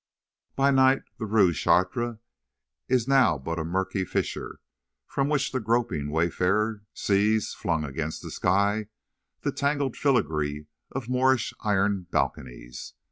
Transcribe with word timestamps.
By 0.55 0.71
night 0.71 1.03
the 1.19 1.27
Rue 1.27 1.53
Chartres 1.53 2.17
is 2.87 3.07
now 3.07 3.37
but 3.37 3.59
a 3.59 3.63
murky 3.63 4.03
fissure, 4.03 4.59
from 5.05 5.29
which 5.29 5.51
the 5.51 5.59
groping 5.59 6.09
wayfarer 6.09 6.81
sees, 6.91 7.53
flung 7.53 7.83
against 7.83 8.23
the 8.23 8.31
sky, 8.31 8.87
the 9.41 9.51
tangled 9.51 9.95
filigree 9.95 10.65
of 10.91 11.07
Moorish 11.07 11.53
iron 11.63 12.07
balconies. 12.09 12.95